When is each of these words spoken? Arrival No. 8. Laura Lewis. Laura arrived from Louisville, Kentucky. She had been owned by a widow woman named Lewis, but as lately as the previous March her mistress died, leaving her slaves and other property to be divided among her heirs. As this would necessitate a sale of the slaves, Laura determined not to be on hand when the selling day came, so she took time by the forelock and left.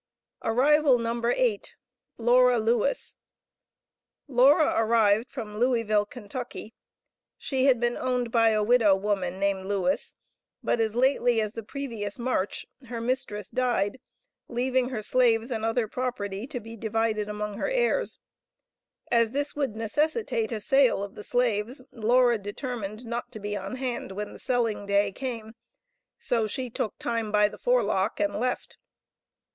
Arrival 0.43 0.97
No. 0.97 1.23
8. 1.27 1.75
Laura 2.17 2.57
Lewis. 2.57 3.17
Laura 4.27 4.73
arrived 4.75 5.29
from 5.29 5.59
Louisville, 5.59 6.07
Kentucky. 6.07 6.73
She 7.37 7.65
had 7.65 7.79
been 7.79 7.95
owned 7.95 8.31
by 8.31 8.49
a 8.49 8.63
widow 8.63 8.95
woman 8.95 9.37
named 9.39 9.67
Lewis, 9.67 10.15
but 10.63 10.79
as 10.81 10.95
lately 10.95 11.39
as 11.39 11.53
the 11.53 11.61
previous 11.61 12.17
March 12.17 12.65
her 12.87 12.99
mistress 12.99 13.51
died, 13.51 13.99
leaving 14.47 14.89
her 14.89 15.03
slaves 15.03 15.51
and 15.51 15.63
other 15.63 15.87
property 15.87 16.47
to 16.47 16.59
be 16.59 16.75
divided 16.75 17.29
among 17.29 17.59
her 17.59 17.69
heirs. 17.69 18.17
As 19.11 19.33
this 19.33 19.55
would 19.55 19.75
necessitate 19.75 20.51
a 20.51 20.59
sale 20.59 21.03
of 21.03 21.13
the 21.13 21.23
slaves, 21.23 21.83
Laura 21.91 22.39
determined 22.39 23.05
not 23.05 23.31
to 23.33 23.39
be 23.39 23.55
on 23.55 23.75
hand 23.75 24.13
when 24.13 24.33
the 24.33 24.39
selling 24.39 24.87
day 24.87 25.11
came, 25.11 25.53
so 26.17 26.47
she 26.47 26.71
took 26.71 26.97
time 26.97 27.31
by 27.31 27.47
the 27.47 27.59
forelock 27.59 28.19
and 28.19 28.39
left. 28.39 28.79